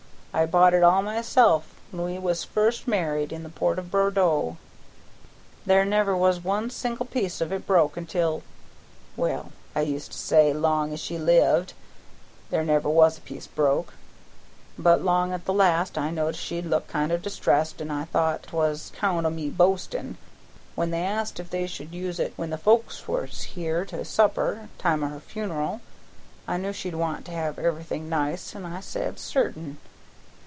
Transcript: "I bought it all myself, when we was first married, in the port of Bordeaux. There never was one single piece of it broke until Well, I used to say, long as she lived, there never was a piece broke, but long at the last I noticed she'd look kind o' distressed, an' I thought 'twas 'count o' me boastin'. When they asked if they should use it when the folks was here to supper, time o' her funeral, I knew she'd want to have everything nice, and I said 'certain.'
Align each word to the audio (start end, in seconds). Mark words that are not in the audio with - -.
"I 0.33 0.45
bought 0.45 0.73
it 0.73 0.81
all 0.81 1.01
myself, 1.01 1.75
when 1.91 2.05
we 2.05 2.17
was 2.17 2.45
first 2.45 2.87
married, 2.87 3.33
in 3.33 3.43
the 3.43 3.49
port 3.49 3.77
of 3.77 3.91
Bordeaux. 3.91 4.55
There 5.65 5.83
never 5.83 6.15
was 6.15 6.41
one 6.41 6.69
single 6.69 7.05
piece 7.05 7.41
of 7.41 7.51
it 7.51 7.67
broke 7.67 7.97
until 7.97 8.41
Well, 9.17 9.51
I 9.75 9.81
used 9.81 10.13
to 10.13 10.17
say, 10.17 10.53
long 10.53 10.93
as 10.93 11.01
she 11.01 11.17
lived, 11.17 11.73
there 12.49 12.63
never 12.63 12.87
was 12.87 13.17
a 13.17 13.21
piece 13.21 13.45
broke, 13.45 13.93
but 14.79 15.01
long 15.03 15.33
at 15.33 15.43
the 15.43 15.51
last 15.51 15.97
I 15.97 16.11
noticed 16.11 16.39
she'd 16.41 16.65
look 16.65 16.87
kind 16.87 17.11
o' 17.11 17.17
distressed, 17.17 17.81
an' 17.81 17.91
I 17.91 18.05
thought 18.05 18.43
'twas 18.43 18.93
'count 18.95 19.25
o' 19.25 19.29
me 19.31 19.49
boastin'. 19.49 20.15
When 20.75 20.91
they 20.91 21.03
asked 21.03 21.41
if 21.41 21.49
they 21.49 21.67
should 21.67 21.93
use 21.93 22.21
it 22.21 22.31
when 22.37 22.51
the 22.51 22.57
folks 22.57 23.05
was 23.05 23.41
here 23.41 23.83
to 23.83 24.05
supper, 24.05 24.69
time 24.77 25.03
o' 25.03 25.09
her 25.09 25.19
funeral, 25.19 25.81
I 26.47 26.55
knew 26.55 26.71
she'd 26.71 26.95
want 26.95 27.25
to 27.25 27.31
have 27.33 27.59
everything 27.59 28.07
nice, 28.07 28.55
and 28.55 28.65
I 28.65 28.79
said 28.79 29.19
'certain.' 29.19 29.77